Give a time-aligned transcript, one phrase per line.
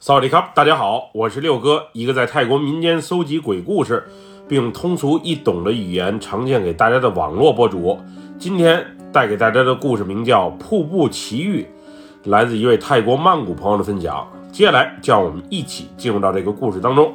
[0.00, 4.04] 萨瓦迪卡，大家好，我是六哥，一个在泰国民间搜集鬼故事，
[4.46, 7.98] 并通俗易懂的语言呈现给大家的网络博主。
[8.38, 11.66] 今天带给大家的故事名叫《瀑布奇遇》，
[12.30, 14.24] 来自一位泰国曼谷朋友的分享。
[14.52, 17.12] 接下来，就让我们一起进入到这个故事当中。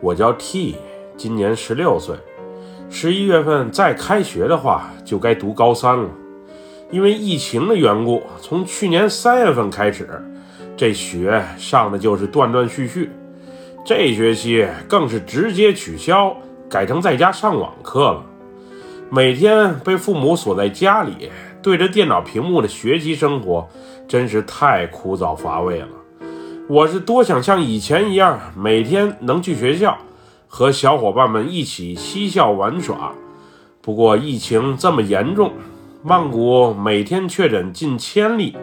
[0.00, 0.74] 我叫 T，
[1.16, 2.16] 今年十六岁，
[2.90, 6.08] 十一月份再开学的话，就该读高三了。
[6.90, 10.08] 因为疫情的缘故，从去年三月份开始，
[10.76, 13.10] 这学上的就是断断续续。
[13.84, 16.36] 这学期更是直接取消，
[16.68, 18.22] 改成在家上网课了。
[19.08, 21.30] 每天被父母锁在家里，
[21.62, 23.68] 对着电脑屏幕的学习生活，
[24.08, 25.88] 真是太枯燥乏味了。
[26.68, 29.96] 我是多想像以前一样，每天能去学校，
[30.48, 33.12] 和小伙伴们一起嬉笑玩耍。
[33.80, 35.52] 不过疫情这么严重。
[36.02, 38.56] 曼谷每天确诊近千例，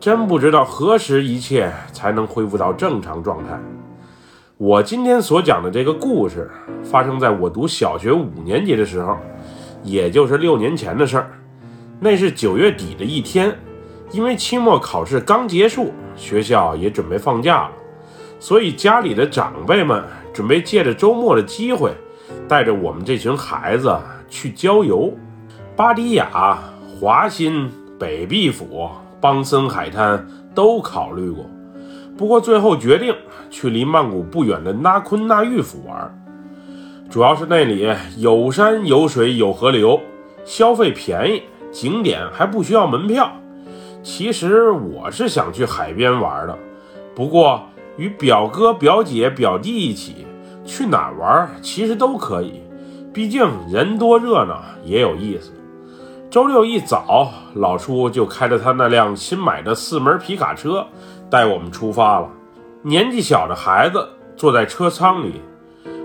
[0.00, 3.60] 真不知道何时一切才能恢复到正常状态。
[4.56, 6.50] 我今天所讲的这个故事，
[6.82, 9.18] 发生在我读小学五年级的时候，
[9.82, 11.30] 也就是六年前的事儿。
[11.98, 13.54] 那是九月底的一天，
[14.10, 17.72] 因为期末考试刚结束，学校也准备放假了，
[18.38, 21.92] 所以家里的长辈们准备借着周末的机会，
[22.48, 23.94] 带着我们这群孩子
[24.30, 25.12] 去郊游。
[25.76, 26.58] 巴迪亚、
[26.98, 28.88] 华欣、北壁府、
[29.20, 31.44] 邦森海滩都考虑过，
[32.16, 33.14] 不过最后决定
[33.50, 36.22] 去离曼谷不远的纳坤纳玉府玩，
[37.10, 40.00] 主要是那里有山有水有河流，
[40.44, 43.30] 消费便宜，景点还不需要门票。
[44.02, 46.58] 其实我是想去海边玩的，
[47.14, 47.62] 不过
[47.98, 50.26] 与表哥、表姐、表弟一起
[50.64, 52.62] 去哪玩，其实都可以，
[53.12, 55.52] 毕竟人多热闹也有意思。
[56.30, 60.86] 周六一早，老叔就开着他那辆新买的四门皮卡车，
[61.28, 62.28] 带我们出发了。
[62.82, 65.42] 年纪小的孩子坐在车舱里，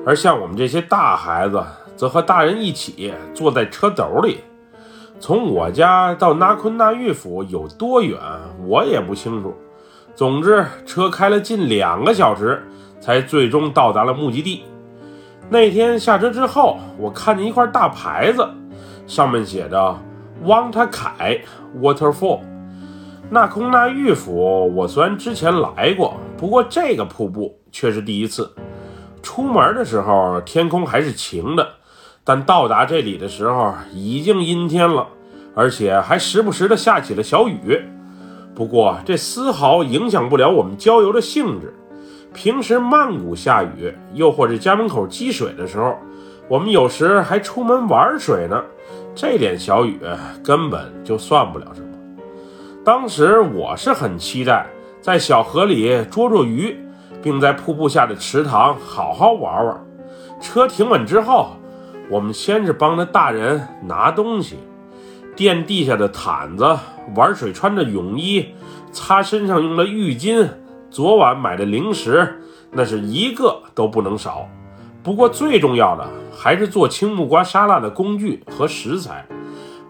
[0.03, 1.63] 而像我们这些大孩子，
[1.95, 4.39] 则和大人一起坐在车斗里。
[5.19, 8.19] 从我家到纳坤纳玉府有多远，
[8.65, 9.55] 我也不清楚。
[10.15, 12.65] 总之，车开了近两个小时，
[12.99, 14.63] 才最终到达了目的地。
[15.51, 18.49] 那天下车之后，我看见一块大牌子，
[19.05, 19.95] 上面写着。
[20.43, 21.41] 汪他凯
[21.79, 22.41] Waterfall，
[23.29, 28.53] 那空那玉府，我虽然之前来过，不过这个瀑布却是第一次。
[29.23, 31.67] 出门的时候天空还是晴的，
[32.23, 35.07] 但到达这里的时候已经阴天了，
[35.55, 37.81] 而且还时不时的下起了小雨。
[38.53, 41.73] 不过这丝毫影响不了我们郊游的兴致。
[42.33, 45.97] 平时曼谷下雨，又或者家门口积水的时候，
[46.47, 48.61] 我们有时还出门玩水呢。
[49.15, 49.97] 这点小雨
[50.43, 51.87] 根本就算不了什么。
[52.83, 54.67] 当时我是很期待
[55.01, 56.77] 在小河里捉捉鱼，
[57.23, 59.85] 并在瀑布下的池塘好好玩玩。
[60.41, 61.53] 车停稳之后，
[62.09, 64.57] 我们先是帮着大人拿东西，
[65.35, 66.77] 垫地下的毯子，
[67.15, 68.47] 玩水穿的泳衣，
[68.91, 70.47] 擦身上用的浴巾，
[70.91, 74.47] 昨晚买的零食，那是一个都不能少。
[75.05, 79.23] 不过最重要的还是做青木瓜沙拉的工具和食材。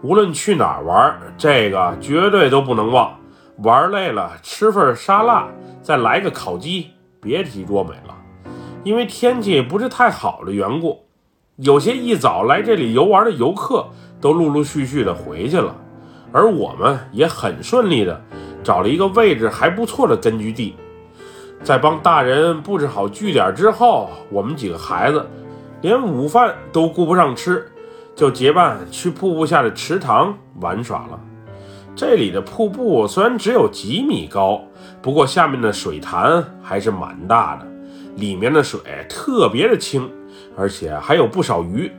[0.02, 3.18] 无论去哪儿玩，这个绝对都不能忘。
[3.62, 5.48] 玩累了，吃份沙拉，
[5.80, 6.88] 再来个烤鸡，
[7.18, 8.14] 别提多美了。
[8.84, 11.06] 因为天气不是太好的缘故，
[11.56, 13.88] 有些一早来这里游玩的游客
[14.20, 15.74] 都陆陆续续的回去了，
[16.30, 18.22] 而我们也很顺利的
[18.62, 20.76] 找了一个位置还不错的根据地。
[21.66, 25.26] 在帮大人布置好据点之后，我们几个孩子
[25.80, 27.68] 连午饭都顾不上吃，
[28.14, 31.18] 就结伴去瀑布下的池塘玩耍了。
[31.96, 34.60] 这里的瀑布虽然只有几米高，
[35.02, 37.66] 不过下面的水潭还是蛮大的，
[38.14, 38.78] 里面的水
[39.08, 40.08] 特别的清，
[40.56, 41.90] 而且还有不少鱼。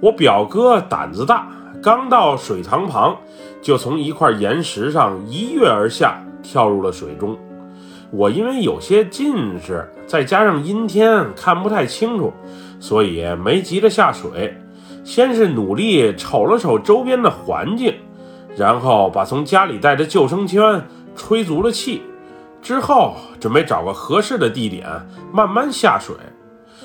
[0.00, 1.46] 我表哥胆子大，
[1.82, 3.14] 刚到水塘旁，
[3.60, 7.38] 就从一块岩石上一跃而下，跳入了水中。
[8.12, 12.32] 我因为有些近视，再加上阴天看不太清楚，
[12.80, 14.56] 所以没急着下水。
[15.04, 17.94] 先是努力瞅了瞅周边的环境，
[18.56, 20.84] 然后把从家里带的救生圈
[21.16, 22.02] 吹足了气，
[22.60, 24.86] 之后准备找个合适的地点
[25.32, 26.14] 慢慢下水。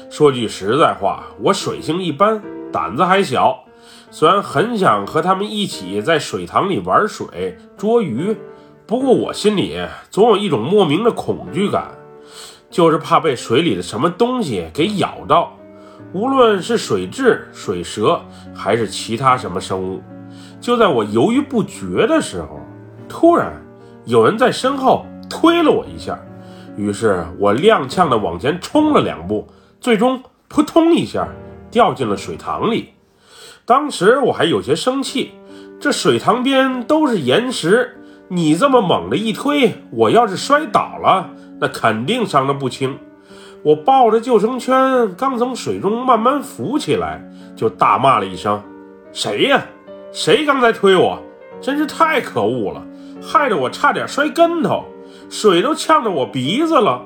[0.10, 2.42] 说句实在话，我水性一般，
[2.72, 3.66] 胆子还小，
[4.12, 8.38] 虽然很想和他们一起在水塘里玩水捉鱼。
[8.88, 9.80] 不过我心里
[10.12, 11.90] 总有一种莫名的恐惧感，
[12.70, 15.58] 就是怕被水里的什么东西给咬到，
[16.14, 18.22] 无论是水蛭、水蛇
[18.54, 20.04] 还是其他什么生物。
[20.62, 22.60] 就在我犹豫不决的时候，
[23.10, 23.54] 突然
[24.06, 26.20] 有人在身后推了我一下，
[26.78, 29.48] 于是我踉跄地往前冲了两步，
[29.82, 31.28] 最终扑通一下
[31.72, 32.90] 掉进了水塘里。
[33.66, 35.32] 当时我还有些生气，
[35.80, 41.30] 这水塘边都是岩石，你这么猛的一推，我要是摔倒了，
[41.60, 42.98] 那肯定伤得不轻。
[43.64, 47.24] 我抱着救生圈刚从水中慢慢浮起来，
[47.56, 48.62] 就大骂了一声
[49.14, 49.64] ：“谁呀？
[50.12, 51.20] 谁刚才推我？
[51.62, 52.84] 真是太可恶了，
[53.22, 54.86] 害得我差点摔跟头。”
[55.30, 57.02] 水都呛着我鼻子了，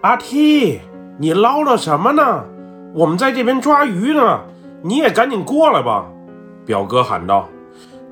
[0.00, 0.80] 阿 T，
[1.18, 2.44] 你唠叨什么呢？
[2.94, 4.40] 我们在这边抓鱼呢，
[4.82, 6.06] 你也赶紧过来吧！
[6.64, 7.48] 表哥喊道。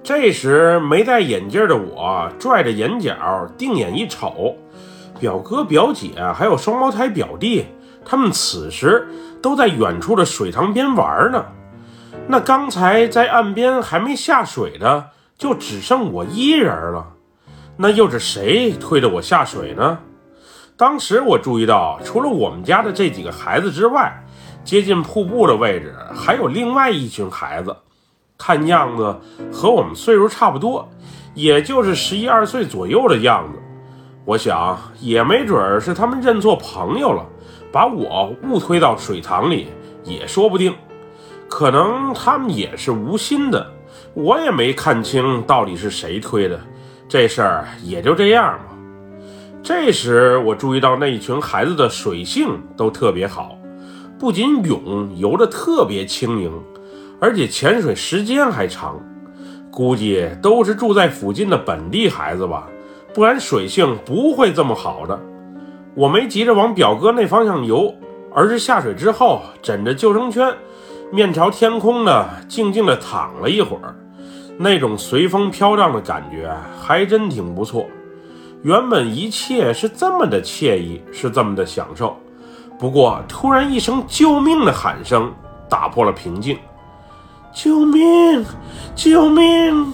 [0.07, 3.13] 这时没戴眼镜的我拽着眼角，
[3.59, 4.57] 定眼一瞅，
[5.19, 7.67] 表哥、表姐还有双胞胎表弟，
[8.05, 9.09] 他们此时
[9.43, 11.45] 都在远处的水塘边玩呢。
[12.29, 15.07] 那刚才在岸边还没下水的，
[15.37, 17.09] 就只剩我一人了。
[17.77, 19.99] 那又是谁推着我下水呢？
[20.77, 24.25] 当时我注意到，除了我们家的这几个孩子之外，
[24.63, 27.75] 接近瀑布的位置还有另外一群孩子，
[28.39, 29.17] 看样子
[29.53, 30.89] 和我们岁数差不多，
[31.35, 33.59] 也就是十一二岁左右的样子。
[34.25, 37.25] 我想，也没准儿是他们认错朋友了，
[37.71, 39.69] 把我误推到水塘里，
[40.05, 40.75] 也说不定。
[41.49, 43.73] 可能他们也是无心的，
[44.15, 46.61] 我也没看清到底是谁推的。
[47.09, 48.65] 这事儿也就这样吧。
[49.63, 53.57] 这时我注意到那一群孩子的水性都特别好，
[54.19, 56.53] 不仅泳游得特别轻盈，
[57.21, 59.01] 而且潜水时间还长。
[59.71, 62.67] 估计都是住在附近的本地孩子吧，
[63.13, 65.21] 不然水性不会这么好的。
[65.95, 67.95] 我没急着往表哥那方向游，
[68.35, 70.55] 而是下水之后枕着救生圈，
[71.13, 73.95] 面朝天空的静静地躺了一会儿。
[74.59, 77.87] 那种随风飘荡的感觉还真挺不错。
[78.63, 82.17] 原本一切是这么的惬意，是这么的享受。
[82.79, 85.31] 不过突然一声救命的喊声
[85.69, 86.59] 打破了平静
[87.57, 88.45] ：“救命！
[88.95, 89.91] 救命！”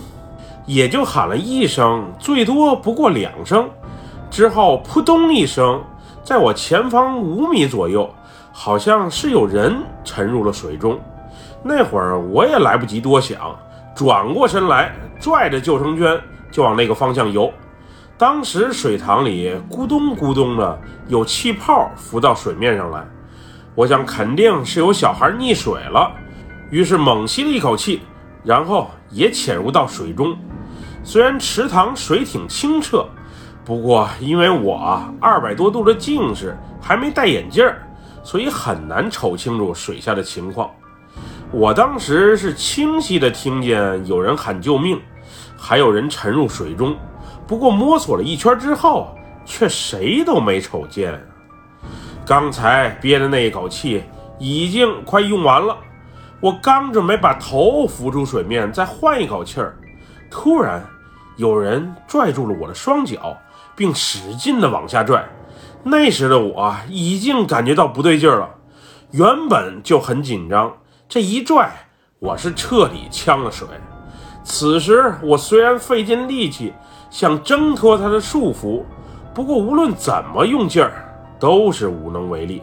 [0.66, 3.70] 也就喊了一声，最多不过两声。
[4.28, 5.80] 之后扑通一声，
[6.24, 8.12] 在我前方五米左右，
[8.50, 10.98] 好像是有人沉入了水中。
[11.62, 13.38] 那会儿我也来不及多想。
[13.94, 16.20] 转过身来，拽着救生圈
[16.50, 17.48] 就往那个方向游。
[18.18, 20.76] 当时水塘里咕咚咕咚的
[21.06, 23.04] 有气泡浮到水面上来，
[23.76, 26.10] 我想肯定是有小孩溺水了，
[26.72, 28.00] 于是猛吸了一口气，
[28.42, 30.34] 然后也潜入到水中。
[31.04, 33.06] 虽然池塘水挺清澈，
[33.62, 37.86] 不过因为我二百多度的近视，还没戴眼镜儿，
[38.24, 40.70] 所以很难瞅清楚水下的情况。
[41.50, 44.98] 我当时是清晰的听见有人喊救命，
[45.58, 46.96] 还有人沉入水中。
[47.46, 49.14] 不过摸索了一圈之后，
[49.44, 51.22] 却谁都没瞅见。
[52.24, 54.04] 刚才憋的那一口气
[54.38, 55.76] 已经快用完了，
[56.42, 59.76] 我刚准备把头浮出水面再换一口气儿，
[60.28, 60.84] 突然
[61.36, 63.36] 有人拽住了我的双脚，
[63.76, 65.24] 并使劲的往下拽。
[65.84, 68.50] 那时的我已经感觉到不对劲儿了，
[69.12, 70.72] 原本就很紧张。
[71.08, 71.70] 这一拽，
[72.18, 73.68] 我是彻底呛了水。
[74.42, 76.72] 此时我虽然费尽力气
[77.08, 78.82] 想挣脱他的束缚，
[79.32, 82.60] 不过无论怎么用劲儿，都是无能为力。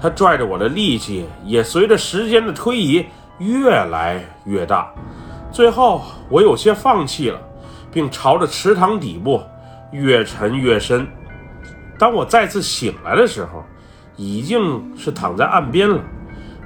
[0.00, 3.06] 他拽着我的力气也随着时间的推移
[3.38, 4.92] 越来越大，
[5.50, 7.40] 最后我有些放弃了，
[7.90, 9.42] 并朝着池塘底部
[9.92, 11.06] 越沉越深。
[11.98, 13.64] 当我再次醒来的时候，
[14.16, 16.00] 已经是躺在岸边了。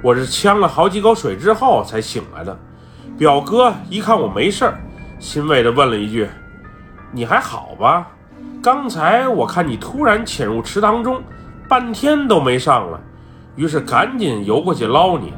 [0.01, 2.57] 我是呛了好几口水之后才醒来的。
[3.17, 4.79] 表哥一看我没事儿，
[5.19, 6.27] 欣慰地问了一句
[7.11, 8.07] ：“你还好吧？
[8.61, 11.21] 刚才我看你突然潜入池塘中，
[11.67, 12.99] 半天都没上来，
[13.59, 15.33] 于是赶紧游过去捞你。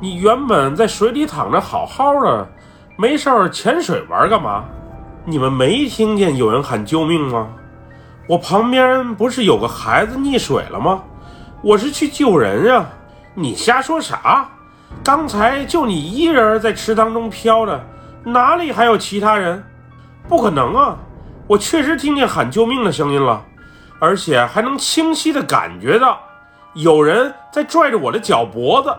[0.00, 2.48] 你原本在水里躺着好好的，
[2.96, 4.64] 没事儿潜水玩干嘛？
[5.26, 7.48] 你们没听见有人喊救命吗？
[8.26, 11.02] 我旁边不是有个孩子溺水了吗？
[11.60, 12.86] 我是去救人呀。”
[13.36, 14.48] 你瞎说啥？
[15.04, 17.78] 刚才就你一人在池塘中飘着，
[18.24, 19.62] 哪里还有其他人？
[20.26, 20.96] 不可能啊！
[21.46, 23.44] 我确实听见喊救命的声音了，
[23.98, 26.18] 而且还能清晰的感觉到
[26.74, 28.94] 有人在拽着我的脚脖子。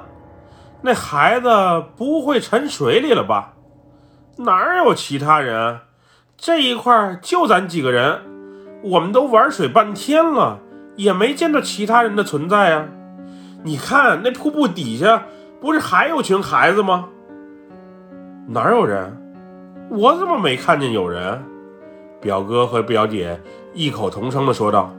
[0.81, 1.49] 那孩子
[1.95, 3.53] 不会沉水里了吧？
[4.37, 5.79] 哪有其他人？
[6.35, 8.21] 这一块就咱几个人，
[8.83, 10.59] 我们都玩水半天了，
[10.97, 12.85] 也没见到其他人的存在啊。
[13.63, 15.23] 你看那瀑布底下
[15.61, 17.07] 不是还有群孩子吗？
[18.47, 19.17] 哪有人？
[19.89, 21.41] 我怎么没看见有人？
[22.19, 23.39] 表哥和表姐
[23.73, 24.91] 异口同声的说道：“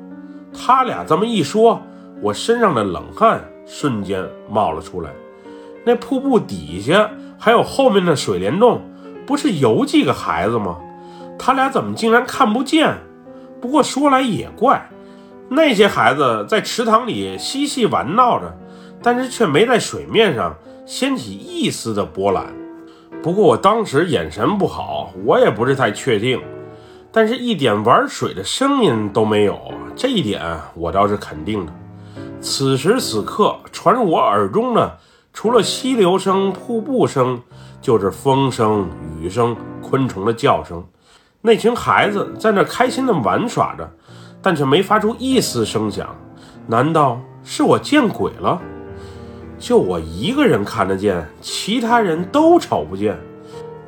[0.55, 1.83] 他俩这么一说，
[2.21, 5.11] 我身上的冷汗瞬间冒了出来。
[5.85, 8.81] 那瀑布底下还有后面的水帘洞，
[9.27, 10.79] 不是有几个孩子吗？
[11.39, 12.95] 他俩怎么竟然看不见？
[13.61, 14.89] 不过说来也怪，
[15.49, 18.57] 那些孩子在池塘里嬉戏玩闹着，
[19.03, 20.55] 但是却没在水面上
[20.87, 22.47] 掀起一丝的波澜。
[23.23, 26.41] 不过我当时眼神不好，我也不是太确定。
[27.11, 29.59] 但是，一点玩水的声音都没有，
[29.95, 30.43] 这一点
[30.75, 31.73] 我倒是肯定的。
[32.45, 34.93] 此时此刻，传入我耳中呢，
[35.33, 37.41] 除了溪流声、瀑布声，
[37.81, 38.87] 就是风声、
[39.19, 40.85] 雨声、昆虫的叫声。
[41.41, 43.91] 那群孩子在那开心地玩耍着，
[44.43, 46.15] 但却没发出一丝声响。
[46.67, 48.61] 难道是我见鬼了？
[49.59, 53.19] 就我一个人看得见，其他人都瞅不见？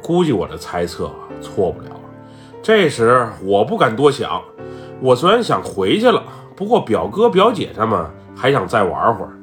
[0.03, 1.11] 估计我的猜测
[1.43, 1.91] 错不了。
[2.63, 4.41] 这时我不敢多想，
[5.03, 6.23] 我虽然想回去了，
[6.57, 9.37] 不过表哥表姐他们还想再玩会儿，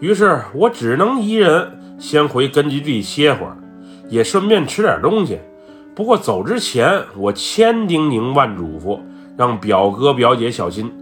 [0.00, 3.56] 于是我只能一人先回根据地歇会儿，
[4.08, 5.38] 也顺便吃点东西。
[5.94, 9.00] 不过走之前，我千叮咛万嘱咐，
[9.36, 10.92] 让表哥表姐小心，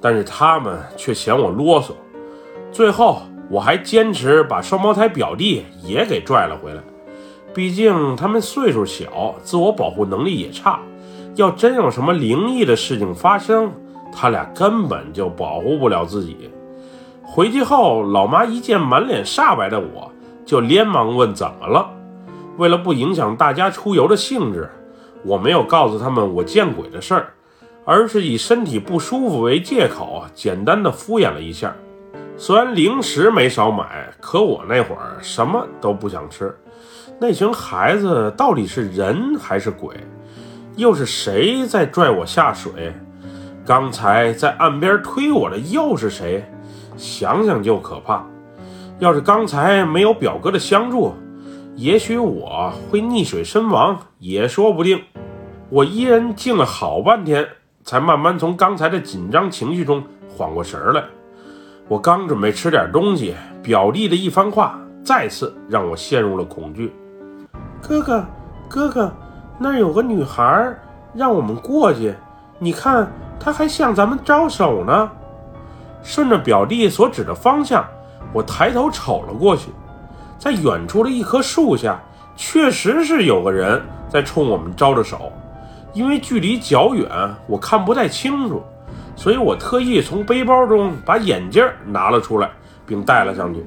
[0.00, 1.92] 但是他们却嫌我啰嗦。
[2.72, 6.82] 最后我还坚持把双胞胎表弟也给拽了回来。
[7.52, 10.80] 毕竟他们岁数小，自我保护能力也差，
[11.34, 13.72] 要真有什么灵异的事情发生，
[14.12, 16.50] 他俩根本就保护不了自己。
[17.22, 20.10] 回去后，老妈一见满脸煞白的我，
[20.44, 21.88] 就连忙问怎么了。
[22.56, 24.68] 为了不影响大家出游的兴致，
[25.24, 27.32] 我没有告诉他们我见鬼的事儿，
[27.84, 31.72] 而是以身体不舒服为借口，简单的敷衍了一下。
[32.36, 36.54] 虽然零食没少买，可我那会儿什么都不想吃。
[37.20, 39.94] 那群孩子到底是人还是鬼？
[40.76, 42.92] 又是谁在拽我下水？
[43.70, 46.44] 刚才在岸边推我的又是谁？
[46.96, 48.26] 想想就可怕。
[48.98, 51.14] 要是刚才没有表哥的相助，
[51.76, 55.00] 也许我会溺水身亡也说不定。
[55.68, 57.46] 我一人静了好半天，
[57.84, 60.02] 才慢慢从刚才的紧张情绪中
[60.36, 61.04] 缓过神来。
[61.86, 66.92] 我刚准备吃点东西，表弟的一番话再次让我陷入了恐惧。
[67.80, 68.26] 哥哥，
[68.68, 69.12] 哥哥，
[69.60, 70.76] 那儿有个女孩，
[71.14, 72.12] 让我们过去。
[72.58, 73.08] 你看，
[73.40, 75.10] 他还向咱们招手呢。
[76.02, 77.84] 顺着表弟所指的方向，
[78.32, 79.70] 我抬头瞅了过去，
[80.38, 81.98] 在远处的一棵树下，
[82.36, 85.32] 确实是有个人在冲我们招着手。
[85.92, 87.08] 因为距离较远，
[87.48, 88.62] 我看不太清楚，
[89.16, 92.48] 所以我特意从背包中把眼镜拿了出来，
[92.86, 93.64] 并戴了上去。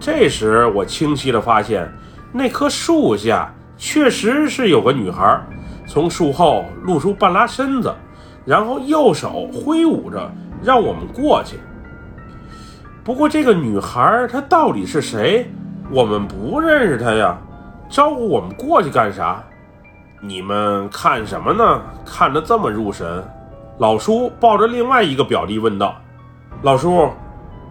[0.00, 1.88] 这时，我清晰地发现。
[2.32, 5.40] 那棵树下确实是有个女孩，
[5.86, 7.94] 从树后露出半拉身子，
[8.44, 10.30] 然后右手挥舞着
[10.62, 11.58] 让我们过去。
[13.02, 15.50] 不过这个女孩她到底是谁？
[15.90, 17.38] 我们不认识她呀，
[17.88, 19.42] 招呼我们过去干啥？
[20.20, 21.82] 你们看什么呢？
[22.04, 23.22] 看得这么入神。
[23.78, 25.96] 老叔抱着另外一个表弟问道
[26.62, 27.10] ：“老叔，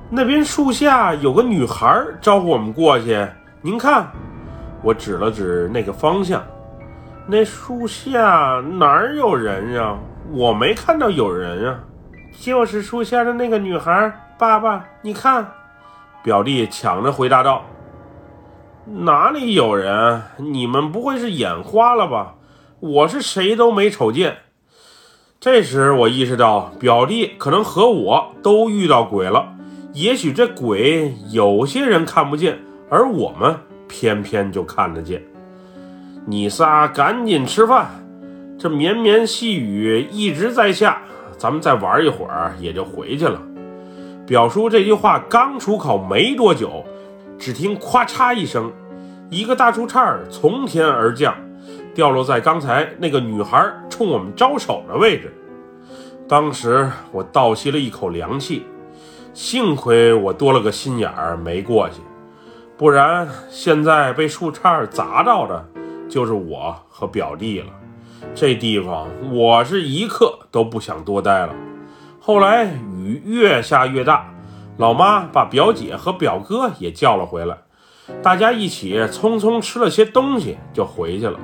[0.09, 3.25] 那边树下有个女孩招呼我们过去，
[3.61, 4.05] 您看。”
[4.83, 6.43] 我指了指那个方向，
[7.25, 9.95] 那树下哪儿有人呀？
[10.31, 11.79] 我没看到有人啊，
[12.39, 14.11] 就是树下的那个女孩。
[14.37, 15.51] 爸爸，你看，
[16.23, 17.63] 表弟抢着回答道
[19.05, 20.21] ：“哪里有人？
[20.37, 22.35] 你们不会是眼花了吧？
[22.79, 24.37] 我是谁都没瞅见。”
[25.39, 29.53] 这时我意识到，表弟可能和我都遇到鬼了。
[29.93, 33.57] 也许这鬼有些人看不见，而我们。
[33.85, 35.21] 偏偏就看得见，
[36.25, 38.02] 你仨赶紧吃饭。
[38.63, 41.01] 这绵绵细雨一直在下，
[41.37, 43.41] 咱们再玩一会儿也就回去了。
[44.25, 46.85] 表叔这句话刚出口没多久，
[47.37, 48.71] 只听咔嚓一声，
[49.29, 51.35] 一个大树杈从天而降，
[51.93, 55.29] 掉落在刚才那个女孩冲我们招手的位置。
[56.25, 58.65] 当时我倒吸了一口凉气，
[59.33, 61.95] 幸亏我多了个心眼儿，没过去。
[62.77, 65.67] 不然，现在被树杈砸到的，
[66.07, 67.65] 就是我和表弟了。
[68.35, 71.53] 这地方，我是一刻都不想多待了。
[72.19, 74.33] 后来雨越下越大，
[74.77, 77.57] 老妈把表姐和表哥也叫了回来，
[78.21, 81.39] 大家一起匆匆吃了些东西就回去了。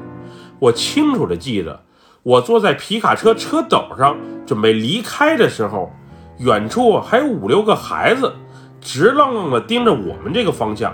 [0.57, 1.81] 我清楚的记得，
[2.24, 5.91] 我坐在皮卡车车斗上准备离开的时候，
[6.39, 8.33] 远处还有五六个孩子
[8.81, 10.93] 直愣愣的盯着我们这个方向。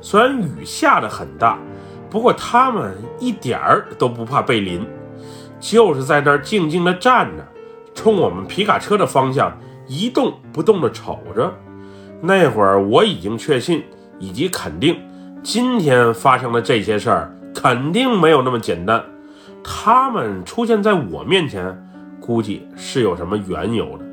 [0.00, 1.58] 虽然雨下的很大，
[2.08, 4.86] 不过他们一点儿都不怕被淋，
[5.60, 7.46] 就是在那儿静静的站着，
[7.94, 11.52] 冲我们皮卡车的方向一动不动地瞅着。
[12.22, 13.84] 那会儿我已经确信
[14.18, 14.96] 以及肯定，
[15.42, 19.02] 今天发生的这些事儿肯定没有那么简单。
[19.62, 21.76] 他们出现在我面前，
[22.20, 24.04] 估计是有什么缘由的。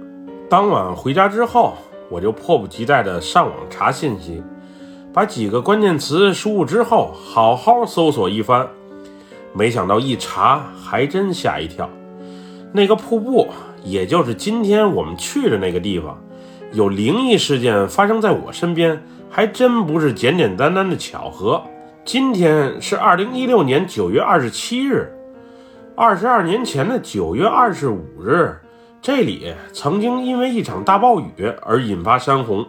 [0.49, 1.77] 当晚回家之后，
[2.09, 4.43] 我就迫不及待地上网查信息，
[5.13, 8.67] 把几个关键词输入之后，好好搜索一番。
[9.57, 11.89] 没想到一查，还真吓一跳。
[12.71, 13.47] 那个瀑布，
[13.83, 16.15] 也就是今天我们去的那个地方。
[16.73, 21.63] 有灵异事件发生在我身边，还真不是简简单单的巧合。
[22.05, 25.11] 今天是二零一六年九月二十七日，
[25.95, 28.59] 二十二年前的九月二十五日，
[29.01, 32.63] 这里曾经因为一场大暴雨而引发山洪，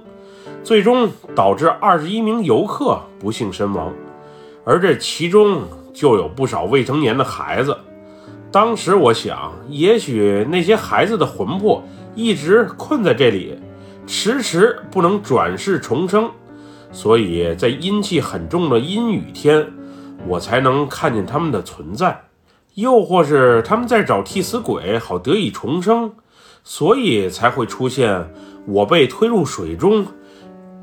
[0.65, 3.93] 最终导致二十一名游客不幸身亡，
[4.65, 5.63] 而这其中
[5.99, 7.77] 就有不少未成年的孩子。
[8.53, 11.83] 当时我想，也许那些孩子的魂魄
[12.15, 13.59] 一直困在这里。
[14.07, 16.31] 迟迟不能转世重生，
[16.93, 19.67] 所以在阴气很重的阴雨天，
[20.27, 22.13] 我才能看见他们的存在；
[22.75, 26.13] 又或是他们在找替死鬼，好得以重生，
[26.63, 28.31] 所以才会出现
[28.67, 30.07] 我被推入水中，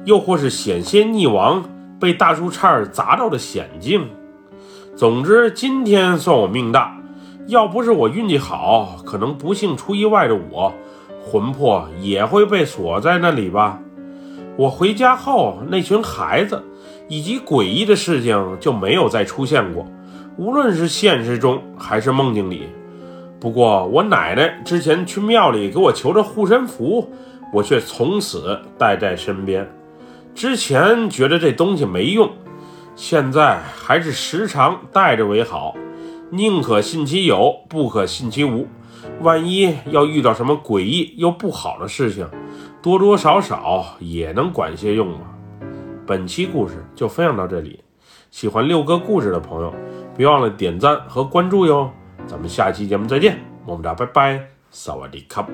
[0.04, 1.64] 又或是险些溺亡，
[2.00, 4.08] 被大树杈砸到的险境。
[4.96, 6.98] 总之，今天算我命大，
[7.48, 10.72] 要不是我运气好，可能不幸出意外的我。
[11.22, 13.78] 魂魄也会被锁在那里吧？
[14.56, 16.64] 我回家后，那群孩子
[17.10, 19.86] 以及诡异的事情就没有再出现过，
[20.38, 22.70] 无论是现实中还是梦境里。
[23.38, 27.12] 不过，我奶奶之前去庙里给我求着护身符，
[27.52, 29.70] 我却从此带在身边。
[30.34, 32.30] 之前觉得这东西没用，
[32.96, 35.76] 现在还是时常带着为好。
[36.32, 38.68] 宁可信其有，不可信其无。
[39.22, 42.28] 万一要遇到什么诡异又不好的事情，
[42.82, 45.20] 多多少少也能管些用吧。
[46.08, 47.84] 本期故事就分享到这里，
[48.32, 49.74] 喜欢六哥故事的朋友，
[50.18, 51.92] 别忘了点赞和关注哟。
[52.26, 55.48] 咱们下期节目再见，么么哒，拜拜，萨瓦迪卡。